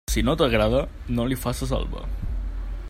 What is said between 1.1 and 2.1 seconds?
no li faces alba.